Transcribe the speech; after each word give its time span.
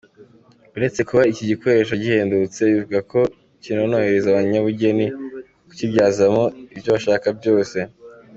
Uretse 0.75 0.99
kuba 1.07 1.23
iki 1.31 1.43
gikoresho 1.51 1.93
gihendutse, 2.03 2.59
bivugwa 2.69 2.99
ko 3.11 3.19
kinorohereza 3.63 4.27
abanyabugeneni 4.29 5.05
kukibyazamo 5.67 6.43
icyo 6.77 6.89
bashaka 6.95 7.27
cyose. 7.43 7.77